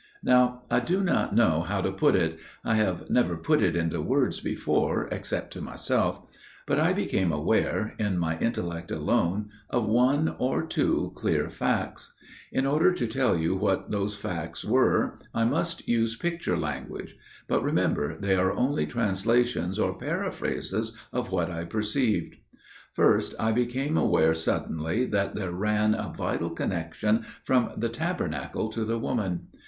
"Now, 0.23 0.63
I 0.71 0.79
do 0.79 1.03
not 1.03 1.35
know 1.35 1.61
how 1.61 1.79
to 1.79 1.91
put 1.91 2.15
it––I 2.15 2.73
have 2.73 3.07
never 3.11 3.37
put 3.37 3.61
it 3.61 3.75
into 3.75 4.01
words 4.01 4.39
before, 4.39 5.07
except 5.11 5.53
to 5.53 5.61
myself––but 5.61 6.79
I 6.79 6.91
became 6.91 7.31
aware, 7.31 7.93
in 7.99 8.17
my 8.17 8.39
intellect 8.39 8.89
alone, 8.89 9.51
of 9.69 9.85
one 9.87 10.35
or 10.39 10.65
two 10.65 11.11
clear 11.13 11.51
facts. 11.51 12.13
In 12.51 12.65
order 12.65 12.91
to 12.91 13.05
tell 13.05 13.37
you 13.37 13.55
what 13.55 13.91
those 13.91 14.15
facts 14.15 14.65
were 14.65 15.19
I 15.35 15.43
must 15.45 15.87
use 15.87 16.15
picture 16.15 16.57
language; 16.57 17.15
but 17.47 17.61
remember 17.61 18.17
they 18.17 18.33
are 18.35 18.53
only 18.53 18.87
translations 18.87 19.77
or 19.77 19.95
paraphrases 19.99 20.93
of 21.13 21.31
what 21.31 21.51
I 21.51 21.63
perceived. 21.63 22.37
"First 22.91 23.35
I 23.39 23.51
became 23.51 23.97
aware 23.97 24.33
suddenly 24.33 25.05
that 25.05 25.35
there 25.35 25.51
ran 25.51 25.93
a 25.93 26.11
vital 26.17 26.49
connection 26.49 27.23
from 27.43 27.73
the 27.77 27.89
Tabernacle 27.89 28.69
to 28.69 28.83
the 28.83 28.97
woman. 28.97 29.41